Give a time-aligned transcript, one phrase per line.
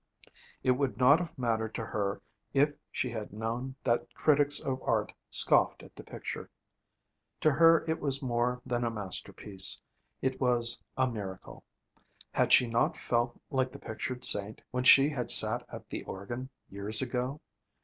[0.63, 2.23] It would not have mattered to her
[2.55, 6.49] if she had known that critics of art scoffed at the picture.
[7.41, 9.79] To her it was more than a masterpiece;
[10.19, 11.63] it was a miracle.
[12.31, 16.49] Had she not felt like the pictured saint, when she had sat at the organ,
[16.67, 17.39] years ago?